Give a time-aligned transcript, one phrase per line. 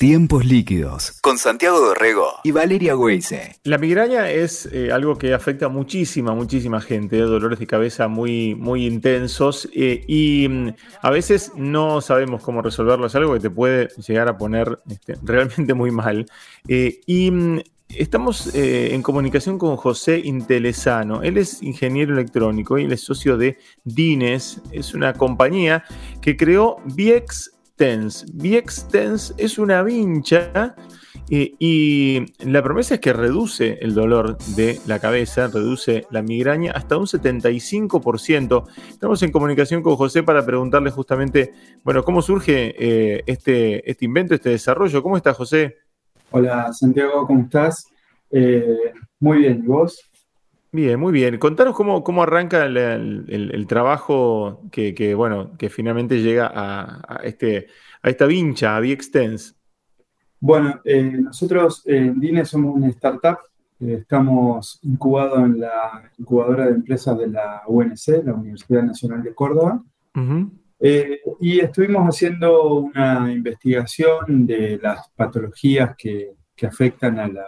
[0.00, 3.56] Tiempos líquidos con Santiago Dorrego y Valeria Weise.
[3.64, 7.20] La migraña es eh, algo que afecta a muchísima, muchísima gente, ¿eh?
[7.20, 10.68] dolores de cabeza muy, muy intensos eh, y mm,
[11.02, 15.16] a veces no sabemos cómo resolverlo, es algo que te puede llegar a poner este,
[15.22, 16.24] realmente muy mal.
[16.66, 17.60] y mm,
[17.90, 21.24] Estamos en comunicación con José Intelesano.
[21.24, 24.60] Él es ingeniero electrónico y él es socio de Dines.
[24.70, 25.82] Es una compañía
[26.22, 27.50] que creó Viex
[27.80, 28.26] Tense.
[29.38, 30.76] es una vincha
[31.30, 36.72] eh, y la promesa es que reduce el dolor de la cabeza, reduce la migraña
[36.72, 38.64] hasta un 75%.
[38.90, 44.34] Estamos en comunicación con José para preguntarle justamente, bueno, cómo surge eh, este, este invento,
[44.34, 45.02] este desarrollo.
[45.02, 45.78] ¿Cómo estás, José?
[46.32, 47.86] Hola, Santiago, ¿cómo estás?
[48.30, 50.09] Eh, muy bien, ¿y vos?
[50.72, 51.36] Bien, muy bien.
[51.38, 57.66] Contanos cómo, cómo arranca el, trabajo que, bueno, que finalmente llega a, este,
[58.02, 59.56] a esta vincha, a Extens.
[60.38, 63.38] Bueno, eh, nosotros en DINE somos una startup.
[63.80, 69.34] Eh, estamos incubados en la incubadora de empresas de la UNC, la Universidad Nacional de
[69.34, 69.82] Córdoba.
[70.78, 77.46] Eh, y estuvimos haciendo una investigación de las patologías que, afectan a la,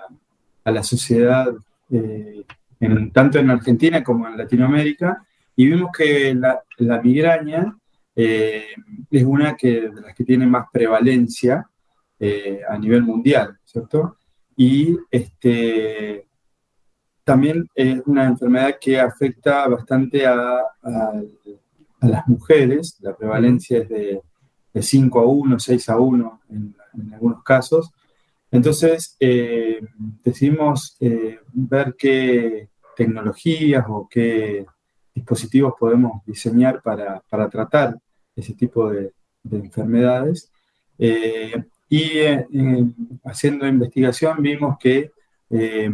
[0.65, 1.55] a la sociedad
[3.13, 7.77] tanto en Argentina como en Latinoamérica, y vimos que la, migraña
[8.17, 8.67] eh,
[9.11, 11.69] es una que, de las que tiene más prevalencia
[12.19, 14.17] eh, a nivel mundial, ¿cierto?
[14.57, 16.27] Y este,
[17.25, 20.63] también es una enfermedad que afecta bastante a,
[22.01, 24.23] las mujeres, la prevalencia es de,
[24.75, 26.75] 5 a 1, 6 a 1 en,
[27.13, 27.91] algunos casos.
[28.51, 29.81] Entonces, eh,
[30.25, 30.97] decidimos
[31.53, 34.67] ver qué, tecnologías o qué
[35.15, 37.99] dispositivos podemos diseñar para, tratar
[38.35, 39.13] ese tipo de,
[39.51, 40.51] enfermedades.
[40.99, 42.47] Eh, y eh,
[43.25, 45.11] haciendo investigación vimos que
[45.51, 45.91] eh,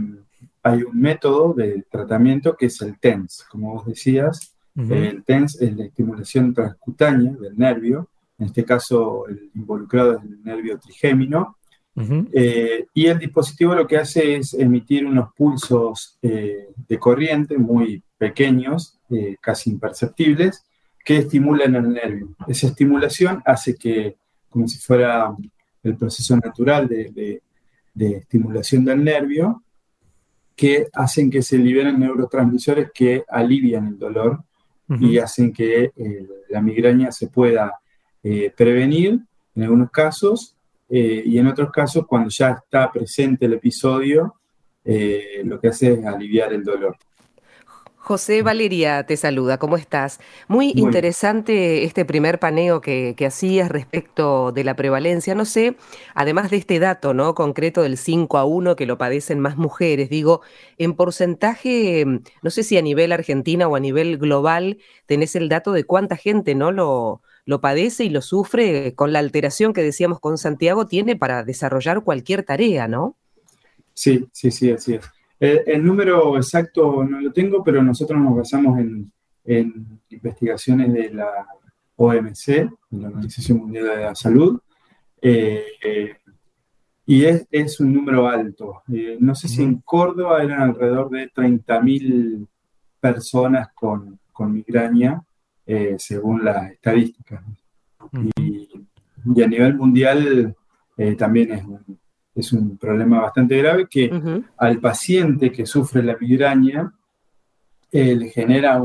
[0.63, 4.55] hay un método de tratamiento que es el TENS, como vos decías.
[4.77, 10.41] El TENS es la estimulación transcutánea del nervio, en este caso el involucrado es el
[10.45, 11.59] nervio trigémino,
[12.33, 18.03] eh, y el dispositivo lo que hace es emitir unos pulsos eh, de corriente muy
[18.17, 20.65] pequeños, eh, casi imperceptibles,
[21.05, 22.35] que estimulan el nervio.
[22.47, 24.17] Esa estimulación hace que,
[24.49, 25.35] como si fuera
[25.83, 27.43] el proceso natural de,
[27.95, 29.63] estimulación del nervio,
[30.55, 34.43] que hacen que se liberen neurotransmisores que alivian el dolor
[35.01, 35.93] y hacen que
[36.49, 37.79] la migraña se pueda
[38.57, 39.21] prevenir
[39.55, 40.57] en algunos casos
[40.89, 44.37] eh, y en otros casos, cuando ya está presente el episodio,
[44.91, 46.97] eh, lo que hace es aliviar el dolor.
[47.99, 50.19] José Valeria te saluda, ¿cómo estás?
[50.47, 55.35] Muy, interesante este primer paneo que, hacías respecto de la prevalencia.
[55.35, 55.77] No sé,
[56.15, 57.35] además de este dato ¿no?
[57.35, 60.41] concreto del 5 a 1 que lo padecen más mujeres, digo,
[60.79, 62.07] en porcentaje,
[62.41, 66.17] no sé si a nivel Argentina o a nivel global, tenés el dato de cuánta
[66.17, 70.87] gente no lo, lo padece y lo sufre con la alteración que decíamos con Santiago
[70.87, 73.18] tiene para desarrollar cualquier tarea, ¿no?
[73.99, 75.05] Sí, sí, sí, así es.
[75.41, 79.11] El, número exacto no lo tengo, pero nosotros nos basamos en,
[80.11, 81.29] investigaciones de la
[81.97, 82.71] OMC, de
[83.01, 84.61] la Organización Mundial de la Salud,
[85.21, 85.65] eh,
[87.07, 88.83] y es, un número alto.
[88.93, 92.47] Eh, no sé si en Córdoba eran alrededor de 30.000
[93.01, 95.21] personas con, con migraña,
[95.67, 97.43] eh, según las estadísticas.
[98.37, 100.55] y, a nivel mundial
[100.99, 101.88] eh, también es un,
[102.41, 104.11] es un, problema bastante grave que
[104.57, 106.93] al paciente que sufre la migraña
[107.91, 108.83] eh, le genera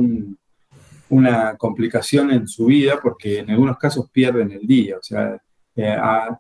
[1.09, 4.97] una complicación en su vida porque en algunos casos pierden el día.
[4.97, 5.38] O sea,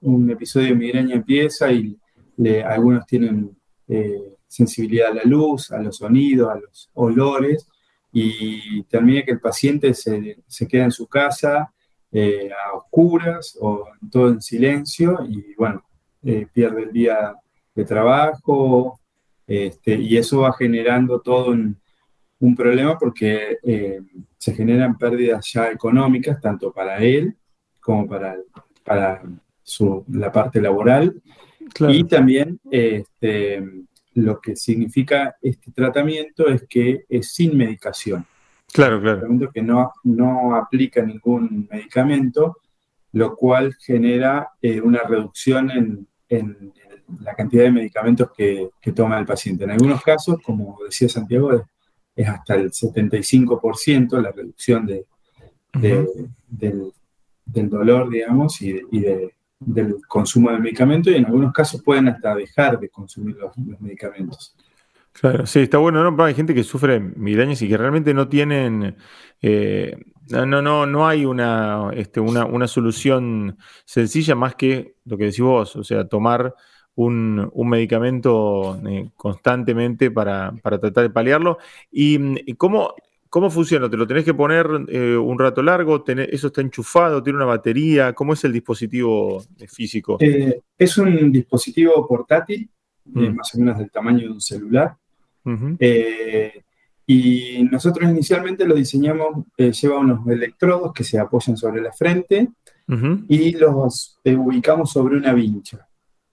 [0.01, 1.97] un episodio de migraña empieza y
[2.65, 3.55] algunos tienen
[4.47, 7.67] sensibilidad a la luz, a los sonidos, a los olores,
[8.11, 11.73] y termina que el paciente se, se queda en su casa
[12.15, 15.83] eh, a oscuras o todo en silencio y bueno,
[16.23, 17.35] eh, pierde el día
[17.75, 18.99] de trabajo
[19.47, 21.77] este, y eso va generando todo un,
[22.39, 24.01] un problema porque eh,
[24.37, 27.35] se generan pérdidas ya económicas tanto para él
[27.79, 28.35] como para,
[28.83, 29.23] para
[29.61, 31.21] su, la parte laboral
[31.79, 33.63] y también este,
[34.15, 38.25] lo que significa este tratamiento es que es sin medicación.
[38.71, 39.51] Claro, claro.
[39.53, 42.57] Que no, no aplica ningún medicamento,
[43.13, 46.07] lo cual genera eh, una reducción en,
[47.21, 49.63] la cantidad de medicamentos que, toma el paciente.
[49.63, 51.65] En algunos casos, como decía Santiago,
[52.15, 55.05] es, hasta el 75% la reducción de,
[56.47, 62.35] del, dolor, digamos, y, de, del consumo del medicamento y en algunos casos pueden hasta
[62.35, 64.55] dejar de consumir los, medicamentos.
[65.13, 66.23] Claro, sí, está bueno, ¿no?
[66.23, 68.95] Hay gente que sufre migrañas y que realmente no tienen,
[69.41, 69.95] eh,
[70.29, 75.41] no, no, no hay una, este, una, una, solución sencilla más que lo que decís
[75.41, 76.53] vos, o sea, tomar
[76.95, 81.57] un, medicamento eh, constantemente para, tratar de paliarlo.
[81.91, 82.93] ¿Y, cómo,
[83.29, 83.89] cómo funciona?
[83.89, 86.03] ¿Te lo tenés que poner eh, un rato largo?
[86.05, 87.23] ¿Eso está enchufado?
[87.23, 88.13] ¿Tiene una batería?
[88.13, 90.17] ¿Cómo es el dispositivo físico?
[90.19, 92.69] es un dispositivo portátil,
[93.05, 93.35] mm.
[93.35, 94.95] más o menos del tamaño de un celular.
[97.05, 102.49] Y nosotros inicialmente lo diseñamos, eh, lleva unos electrodos que se apoyan sobre la frente
[103.27, 105.87] y los eh, ubicamos sobre una vincha.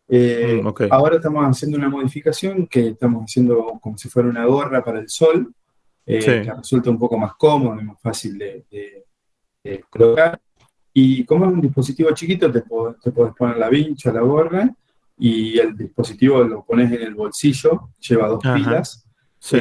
[0.06, 4.84] Eh, mm, ahora estamos haciendo una modificación que estamos haciendo como si fuera una gorra
[4.84, 5.52] para el sol,
[6.04, 9.04] que resulta un poco más cómodo y más fácil de,
[9.88, 10.40] colocar.
[10.92, 14.68] Y como es un dispositivo chiquito, te, te puedes poner la vincha, la gorra,
[15.18, 19.06] y el dispositivo lo pones en el bolsillo, lleva dos pilas.
[19.38, 19.58] Sí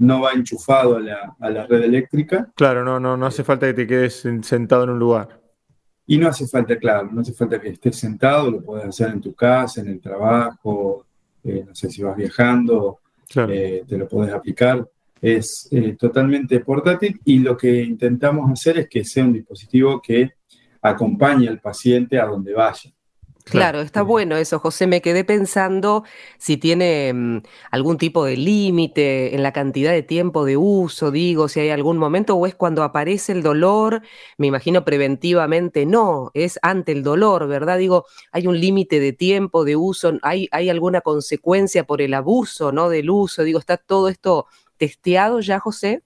[0.00, 2.50] no va enchufado a la, red eléctrica.
[2.56, 5.40] Claro, no, no, no hace falta que te quedes sentado en un lugar.
[6.06, 9.20] Y no hace falta, claro, no hace falta que estés sentado, lo puedes hacer en
[9.20, 11.06] tu casa, en el trabajo,
[11.44, 13.00] eh, no sé si vas viajando,
[13.48, 14.88] eh, te lo puedes aplicar.
[15.20, 20.30] Es eh, totalmente portátil y lo que intentamos hacer es que sea un dispositivo que
[20.80, 22.90] acompañe al paciente a donde vaya.
[23.50, 24.86] Claro, está bueno eso, José.
[24.86, 26.04] Me quedé pensando
[26.38, 31.48] si tiene mm, algún tipo de límite en la cantidad de tiempo de uso, digo,
[31.48, 34.02] si hay algún momento o es cuando aparece el dolor,
[34.38, 37.78] me imagino preventivamente no, es ante el dolor, ¿verdad?
[37.78, 42.72] Digo, hay un límite de tiempo de uso, ¿Hay, hay alguna consecuencia por el abuso,
[42.72, 42.88] ¿no?
[42.88, 44.46] Del uso, digo, ¿está todo esto
[44.76, 46.02] testeado ya, José?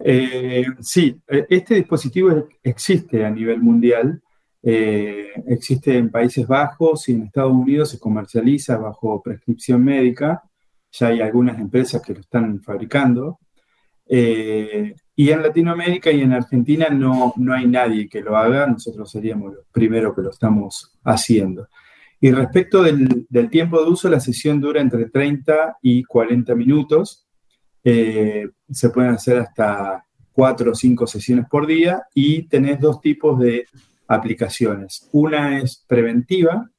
[0.00, 4.22] Eh, sí, e, este dispositivo existe a nivel mundial.
[4.62, 10.42] Eh, existe en Países Bajos y en Estados Unidos se comercializa bajo prescripción médica.
[10.92, 13.38] Ya hay algunas empresas que lo están fabricando.
[14.06, 18.66] Eh, y en Latinoamérica y en Argentina no, no hay nadie que lo haga.
[18.66, 21.68] Nosotros seríamos los primeros que lo estamos haciendo.
[22.20, 27.26] Y respecto del, tiempo de uso, la sesión dura entre 30 y 40 minutos.
[27.84, 33.38] Eh, se pueden hacer hasta 4 o 5 sesiones por día y tenés dos tipos
[33.38, 33.66] de
[34.08, 35.08] aplicaciones.
[35.12, 36.70] Una es preventiva,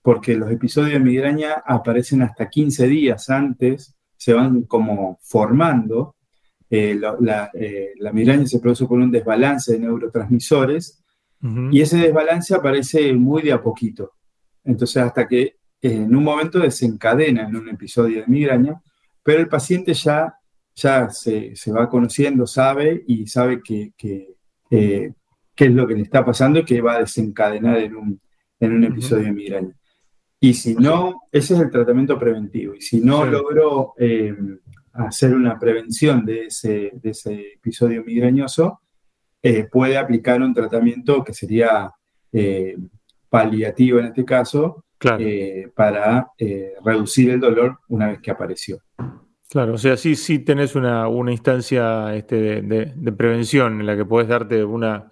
[0.00, 6.16] porque los episodios de migraña aparecen hasta 15 días antes, se van como formando.
[6.70, 7.00] Eh,
[7.54, 11.02] eh, la, migraña se produce por un desbalance de neurotransmisores
[11.70, 14.14] y ese desbalance aparece muy de a poquito.
[14.64, 18.80] Entonces, hasta que en un momento desencadena en un episodio de migraña,
[19.22, 20.34] pero el paciente ya,
[20.74, 24.34] ya se, va conociendo, sabe y sabe que, que
[24.70, 25.12] eh,
[25.58, 28.20] qué es lo que le está pasando y que va a desencadenar en un,
[28.60, 29.76] en un episodio de migraña.
[30.38, 32.76] Y si no, ese es el tratamiento preventivo.
[32.76, 34.36] Y si no logro eh,
[34.92, 38.82] hacer una prevención de ese, de ese episodio migrañoso,
[39.42, 41.90] eh, puede aplicar un tratamiento que sería
[42.32, 42.76] eh,
[43.28, 44.84] paliativo en este caso,
[45.74, 46.32] para
[46.84, 48.80] reducir el dolor una vez que apareció.
[49.48, 53.96] Claro, o sea, sí, sí tenés una, una instancia este, de, de, prevención en la
[53.96, 55.08] que puedes darte una,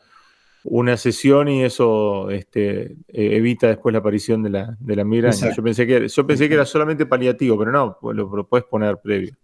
[0.68, 5.54] una sesión y eso este, e, evita después la aparición de la, de la migraña.
[5.54, 9.36] Yo pensé, que, yo pensé que era solamente paliativo, pero no, lo, puedes poner previo.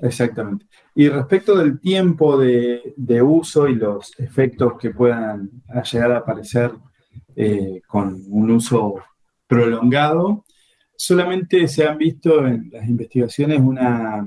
[0.00, 0.66] Exactamente.
[0.94, 5.50] Y respecto del tiempo de, uso y los efectos que puedan
[5.90, 6.72] llegar a aparecer
[7.34, 8.96] eh, con un uso
[9.46, 10.44] prolongado,
[10.96, 14.26] solamente se han visto en las investigaciones una,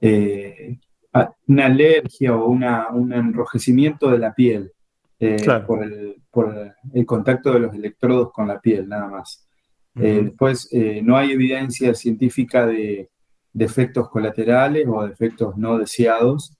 [0.00, 0.78] eh,
[1.46, 4.72] una alergia o una, un enrojecimiento de la piel.
[5.20, 5.84] Eh, por,
[6.92, 9.46] el, contacto de los electrodos con la piel, nada más.
[9.96, 13.10] Eh, después, eh, no hay evidencia científica de,
[13.56, 16.58] efectos colaterales o de efectos no deseados.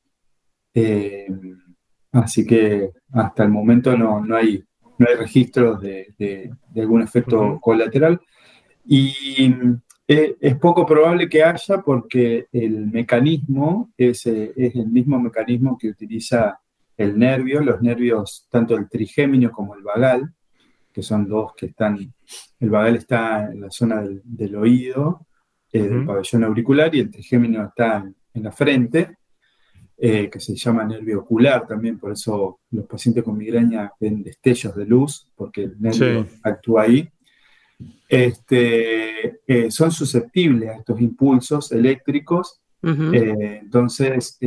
[2.13, 4.63] así que hasta el momento no, no, hay,
[4.99, 8.21] no hay registros de, algún efecto colateral.
[8.87, 9.53] Y
[10.07, 16.61] es poco probable que haya porque el mecanismo es, es el mismo mecanismo que utiliza
[16.97, 20.33] el nervio, los nervios, tanto el trigémino como el vagal,
[20.93, 21.99] que son dos que están,
[22.61, 25.27] el vagal está en la zona del, oído,
[25.73, 29.17] eh, del pabellón auricular, y el trigémino está en, la frente,
[29.97, 34.75] eh, que se llama nervio ocular también, por eso los pacientes con migraña ven destellos
[34.77, 37.09] de luz, porque el nervio actúa ahí.
[38.09, 44.39] Este, eh, son susceptibles a estos impulsos eléctricos, entonces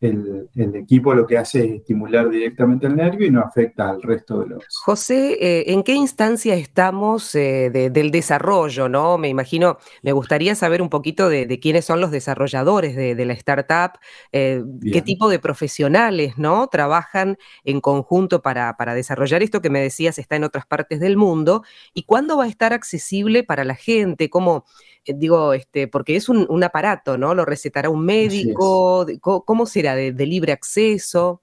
[0.00, 4.40] el, equipo lo que hace es estimular directamente el nervio y no afecta al resto
[4.40, 4.64] de los.
[4.84, 8.88] José, eh, ¿en qué instancia estamos eh, del desarrollo?
[8.88, 9.18] ¿no?
[9.18, 13.98] Me imagino, me gustaría saber un poquito de, quiénes son los desarrolladores de, la startup,
[14.32, 14.62] eh,
[14.92, 16.68] qué tipo de profesionales ¿no?
[16.68, 21.16] trabajan en conjunto para, para desarrollar esto que me decías está en otras partes del
[21.16, 24.64] mundo y cuándo va a estar accesible para la gente, cómo
[25.16, 27.34] digo, este, porque es un, aparato, ¿no?
[27.34, 29.06] ¿Lo recetará un médico?
[29.20, 29.94] ¿Cómo será?
[29.94, 31.42] ¿De, libre acceso?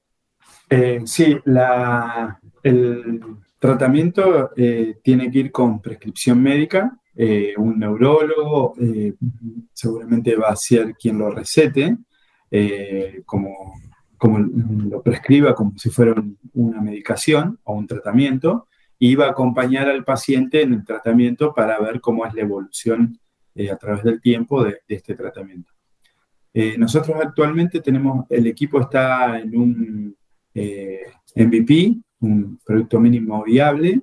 [0.69, 1.37] Eh, sí,
[2.63, 3.21] el
[3.59, 6.97] tratamiento eh, tiene que ir con prescripción médica.
[7.57, 8.75] un neurólogo
[9.73, 11.97] seguramente va a ser quien lo recete,
[13.25, 13.73] como,
[14.17, 16.15] como lo prescriba como si fuera
[16.53, 18.67] una medicación o un tratamiento,
[18.97, 23.19] y va a acompañar al paciente en el tratamiento para ver cómo es la evolución
[23.57, 25.71] eh, a través del tiempo de, este tratamiento.
[26.53, 30.17] Eh, nosotros actualmente tenemos, el equipo está en un
[30.53, 31.03] eh,
[31.35, 34.01] MVP, un producto mínimo viable,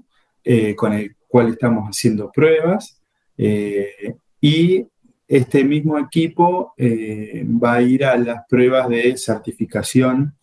[0.77, 3.01] con el cual estamos haciendo pruebas
[3.37, 4.85] y
[5.29, 10.35] este mismo equipo va a ir a las pruebas de certificación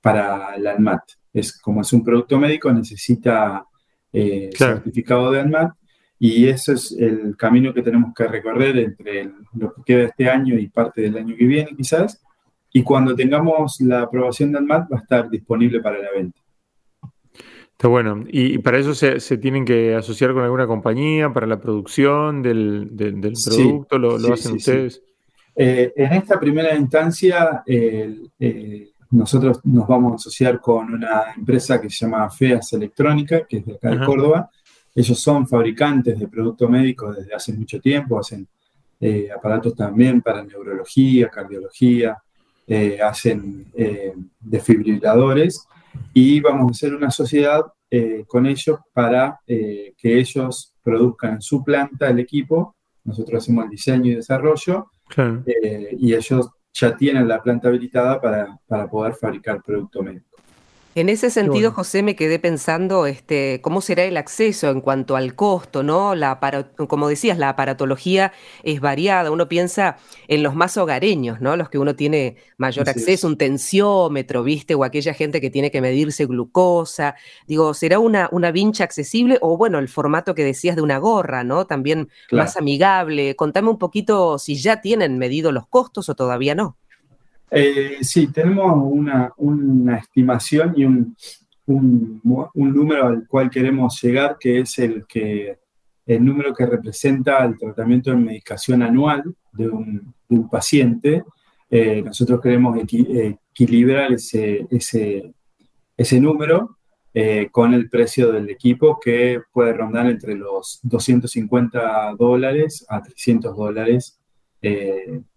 [0.00, 1.02] para el ANMAT.
[1.32, 3.66] Es, como es un producto médico, necesita
[4.12, 5.72] certificado de ANMAT
[6.22, 10.54] y ese es el camino que tenemos que recorrer entre lo que queda este año
[10.58, 12.22] y parte del año que viene quizás.
[12.74, 16.38] Y cuando tengamos la aprobación del MAT va a estar disponible para la venta.
[17.70, 18.22] Está bueno.
[18.28, 23.98] ¿Y para eso se, tienen que asociar con alguna compañía para la producción del, producto?
[23.98, 25.02] ¿Lo, hacen ustedes?
[25.56, 31.88] Eh, en esta primera instancia, eh, nosotros nos vamos a asociar con una empresa que
[31.88, 34.50] se llama FEAS Electrónica, que es de acá de Córdoba,
[34.94, 38.46] ellos son fabricantes de productos médicos desde hace mucho tiempo, hacen
[39.00, 42.18] eh, aparatos también para neurología, cardiología,
[42.66, 45.66] eh, hacen eh, desfibriladores
[46.12, 47.64] y vamos a hacer una sociedad
[48.28, 54.12] con ellos para que ellos produzcan en su planta el equipo, nosotros hacemos el diseño
[54.12, 54.92] y desarrollo
[55.98, 60.29] y ellos ya tienen la planta habilitada para, para poder fabricar producto médico.
[60.96, 65.36] En ese sentido, José, me quedé pensando este, cómo será el acceso en cuanto al
[65.36, 66.16] costo, ¿no?
[66.16, 66.40] La
[66.88, 68.32] como decías, la aparatología
[68.64, 69.30] es variada.
[69.30, 71.56] Uno piensa en los más hogareños, ¿no?
[71.56, 74.74] Los que uno tiene mayor acceso, un tensiómetro, ¿viste?
[74.74, 77.14] O aquella gente que tiene que medirse glucosa.
[77.46, 79.38] Digo, ¿será una, una vincha accesible?
[79.42, 81.66] O bueno, el formato que decías de una gorra, ¿no?
[81.66, 83.36] También más amigable.
[83.36, 86.76] Contame un poquito si ya tienen medido los costos o todavía no.
[87.50, 91.16] Eh, sí, tenemos una, estimación y un,
[92.54, 95.58] número al cual queremos llegar, que es el, que,
[96.06, 100.14] el número que representa el tratamiento de medicación anual de un,
[100.48, 101.24] paciente.
[101.68, 106.78] Eh, nosotros queremos equilibrar ese, ese, número
[107.12, 113.56] eh, con el precio del equipo que puede rondar entre los 250 dólares a 300
[113.56, 114.20] dólares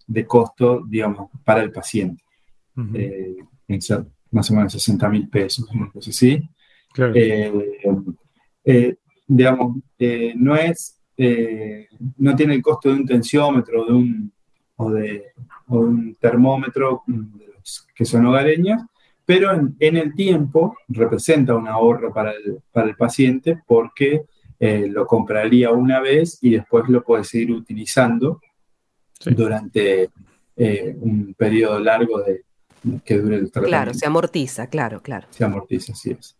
[0.07, 2.24] de costo, digamos, para el paciente.
[2.93, 3.38] Eh,
[4.31, 6.41] más o menos 60 mil pesos, una cosa así.
[6.98, 7.51] Eh,
[8.65, 8.95] eh,
[9.27, 9.77] digamos,
[10.36, 11.00] no es,
[12.17, 14.31] no tiene el costo de un tensiómetro de un,
[14.75, 15.25] o, de,
[15.67, 17.03] un termómetro
[17.95, 18.81] que son hogareños,
[19.25, 24.25] pero en, el tiempo representa un ahorro para el, para el paciente porque
[24.60, 28.39] lo compraría una vez y después lo puede seguir utilizando
[29.25, 30.09] durante
[30.55, 32.43] eh, un periodo largo de
[33.05, 33.67] que dure el tratamiento.
[33.67, 35.27] Claro, se amortiza, claro, claro.
[35.29, 36.35] Se amortiza, así es.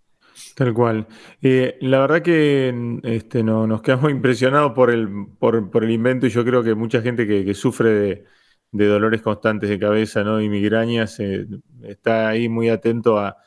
[0.55, 1.07] Tal cual.
[1.41, 6.27] Eh, la verdad que este, no, nos quedamos impresionados por el, por, por, el invento
[6.27, 8.25] y yo creo que mucha gente que, sufre
[8.71, 10.41] de, dolores constantes de cabeza ¿no?
[10.41, 11.45] y migrañas eh,
[11.83, 13.37] está ahí muy atento a,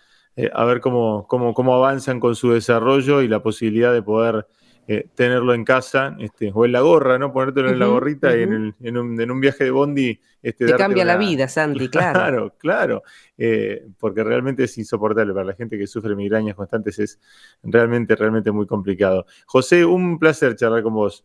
[0.52, 4.46] a ver cómo, cómo, cómo avanzan con su desarrollo y la posibilidad de poder
[4.88, 7.32] eh, tenerlo en casa, este, o en la gorra, ¿no?
[7.32, 10.20] Ponértelo en la gorrita y en, un, viaje de Bondi.
[10.40, 12.12] Este, Te cambia la vida, Sandy, claro.
[12.20, 13.02] Claro, claro.
[13.36, 17.20] Eh, porque realmente es insoportable para la gente que sufre migrañas constantes, es
[17.64, 19.26] realmente, realmente muy complicado.
[19.46, 21.24] José, un placer charlar con vos.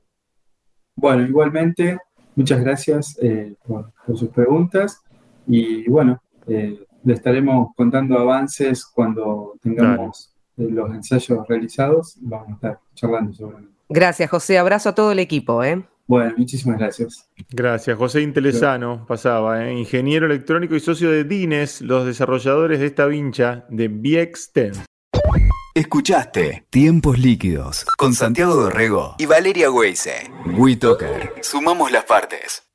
[0.96, 2.00] Bueno, igualmente,
[2.36, 5.04] muchas gracias eh, por, sus preguntas
[5.46, 13.34] y bueno, le estaremos contando avances cuando tengamos los ensayos realizados, vamos a estar charlando
[13.34, 13.58] sobre
[13.90, 14.58] Gracias, José.
[14.58, 15.64] Abrazo a todo el equipo.
[15.64, 15.84] ¿eh?
[16.08, 17.30] Bueno, muchísimas gracias.
[17.50, 17.98] Gracias.
[17.98, 19.74] José Intelesano pasaba, ¿eh?
[19.74, 24.74] ingeniero electrónico y socio de Dines, los desarrolladores de esta vincha de VXTEN.
[25.74, 30.30] Escuchaste Tiempos Líquidos con Santiago Dorrego y Valeria Weise.
[30.58, 31.34] WeToker.
[31.42, 32.71] Sumamos las partes.